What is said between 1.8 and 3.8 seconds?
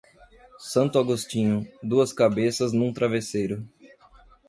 duas cabeças num travesseiro.